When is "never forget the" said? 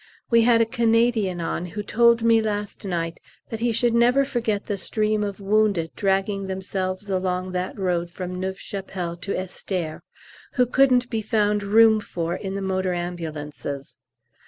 3.93-4.75